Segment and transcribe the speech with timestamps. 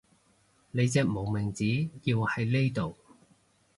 [0.71, 2.97] 你隻無名指要喺呢度